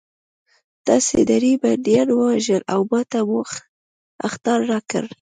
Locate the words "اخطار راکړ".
4.27-5.03